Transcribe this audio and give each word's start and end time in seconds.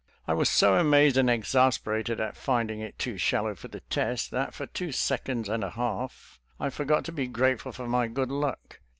I 0.27 0.33
was 0.33 0.49
so 0.49 0.77
amazed 0.77 1.15
and 1.15 1.29
exasperated 1.29 2.19
at 2.19 2.35
finding 2.35 2.79
it 2.79 2.97
too 2.97 3.19
shallow 3.19 3.53
for 3.53 3.67
the 3.67 3.81
test, 3.81 4.31
that 4.31 4.51
for 4.51 4.65
two 4.65 4.91
seconds 4.91 5.47
and 5.47 5.63
a 5.63 5.69
half 5.69 6.39
I 6.59 6.71
forgot 6.71 7.05
to 7.05 7.11
be 7.11 7.27
grateful 7.27 7.71
for 7.71 7.87
my 7.87 8.07
good 8.07 8.31
luck. 8.31 8.79